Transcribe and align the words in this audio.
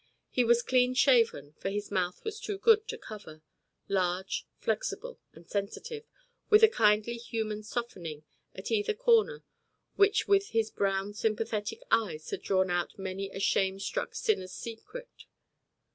He 0.31 0.43
was 0.43 0.63
clean 0.63 0.95
shaven, 0.95 1.53
for 1.59 1.69
his 1.69 1.91
mouth 1.91 2.23
was 2.23 2.39
too 2.39 2.57
good 2.57 2.87
to 2.87 2.97
cover 2.97 3.43
large, 3.87 4.47
flexible, 4.57 5.19
and 5.31 5.47
sensitive, 5.47 6.05
with 6.49 6.63
a 6.63 6.67
kindly 6.67 7.17
human 7.17 7.61
softening 7.61 8.23
at 8.55 8.71
either 8.71 8.95
corner 8.95 9.43
which 9.97 10.27
with 10.27 10.47
his 10.57 10.71
brown 10.71 11.13
sympathetic 11.13 11.83
eyes 11.91 12.27
had 12.31 12.41
drawn 12.41 12.71
out 12.71 12.97
many 12.97 13.29
a 13.29 13.39
shame 13.39 13.79
struck 13.79 14.15
sinner's 14.15 14.53
secret. 14.53 15.27